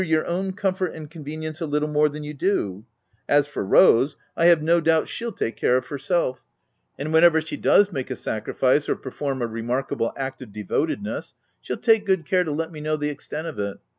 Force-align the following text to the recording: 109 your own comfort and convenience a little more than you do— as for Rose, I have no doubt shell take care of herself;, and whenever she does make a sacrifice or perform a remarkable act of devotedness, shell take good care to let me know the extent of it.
109 0.01 0.15
your 0.17 0.27
own 0.27 0.51
comfort 0.51 0.95
and 0.95 1.11
convenience 1.11 1.61
a 1.61 1.65
little 1.67 1.87
more 1.87 2.09
than 2.09 2.23
you 2.23 2.33
do— 2.33 2.83
as 3.37 3.45
for 3.45 3.63
Rose, 3.63 4.17
I 4.35 4.45
have 4.47 4.59
no 4.63 4.81
doubt 4.81 5.07
shell 5.07 5.31
take 5.31 5.55
care 5.55 5.77
of 5.77 5.85
herself;, 5.89 6.47
and 6.97 7.13
whenever 7.13 7.39
she 7.39 7.55
does 7.55 7.91
make 7.91 8.09
a 8.09 8.15
sacrifice 8.15 8.89
or 8.89 8.95
perform 8.95 9.43
a 9.43 9.47
remarkable 9.47 10.11
act 10.17 10.41
of 10.41 10.51
devotedness, 10.51 11.35
shell 11.61 11.77
take 11.77 12.07
good 12.07 12.25
care 12.25 12.43
to 12.43 12.51
let 12.51 12.71
me 12.71 12.81
know 12.81 12.97
the 12.97 13.09
extent 13.09 13.45
of 13.45 13.59
it. 13.59 13.77